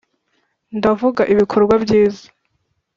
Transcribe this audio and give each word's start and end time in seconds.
ndavuga 0.77 1.21
ibikorwa 1.33 1.73
byiza 1.83 2.25